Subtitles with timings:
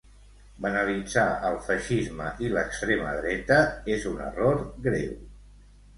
[0.65, 3.61] Banalitzar el feixisme i l’extrema dreta
[3.97, 5.13] és un error greu.